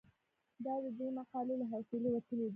[0.65, 2.49] دا د دې مقالې له حوصلې وتلې ده.